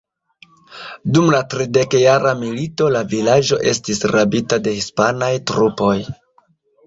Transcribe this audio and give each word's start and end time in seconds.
Dum 1.17 1.27
la 1.33 1.41
Tridekjara 1.53 2.31
Milito 2.39 2.87
la 2.95 3.03
vilaĝo 3.13 3.59
estis 3.73 4.01
rabita 4.15 4.59
de 4.69 4.75
hispanaj 4.79 5.31
trupoj. 5.51 5.93